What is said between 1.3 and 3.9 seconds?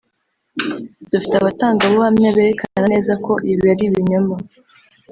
abatangabuhamya berekana neza ko ibi ari